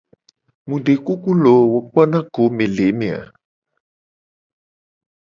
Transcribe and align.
Mu 0.67 0.75
de 0.85 0.93
kuku 1.05 1.31
loo, 1.43 1.63
wo 1.71 1.79
kpona 1.89 2.19
go 2.33 2.43
le 2.75 2.83
eme 2.91 3.07
a? 3.19 3.21